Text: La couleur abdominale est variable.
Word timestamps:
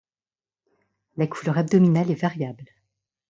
La 1.15 1.27
couleur 1.27 1.59
abdominale 1.59 2.09
est 2.09 2.15
variable. 2.15 2.65